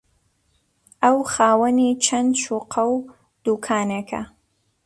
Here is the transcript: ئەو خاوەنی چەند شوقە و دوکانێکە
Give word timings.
ئەو 1.03 1.17
خاوەنی 1.31 1.89
چەند 2.05 2.31
شوقە 2.43 2.83
و 2.93 2.97
دوکانێکە 3.45 4.21